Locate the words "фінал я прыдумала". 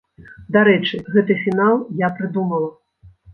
1.43-2.73